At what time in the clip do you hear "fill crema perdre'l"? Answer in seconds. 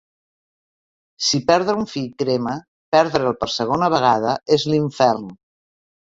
1.91-3.37